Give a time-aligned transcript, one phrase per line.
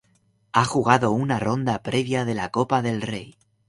[0.53, 3.37] Ha jugado una ronda previa de la Copa del Rey.